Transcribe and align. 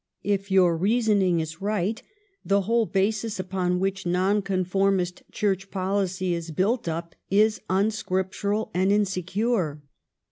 If 0.23 0.49
your 0.49 0.75
reasoning 0.75 1.41
is 1.41 1.61
right, 1.61 2.01
the 2.43 2.61
whole 2.61 2.87
basis 2.87 3.39
upon 3.39 3.79
which 3.79 4.03
Nonconformist 4.03 5.21
Church 5.31 5.69
policy 5.69 6.33
is 6.33 6.49
built 6.49 6.87
up 6.87 7.13
is 7.29 7.61
unscriptural 7.69 8.71
and 8.73 8.91
insecure. 8.91 9.79